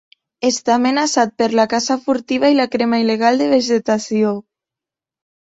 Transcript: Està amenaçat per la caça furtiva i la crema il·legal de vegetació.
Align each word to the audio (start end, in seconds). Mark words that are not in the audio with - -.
Està 0.47 0.71
amenaçat 0.77 1.35
per 1.41 1.49
la 1.59 1.65
caça 1.73 1.97
furtiva 2.07 2.51
i 2.55 2.57
la 2.61 2.67
crema 2.77 3.01
il·legal 3.05 3.39
de 3.43 3.51
vegetació. 3.53 4.35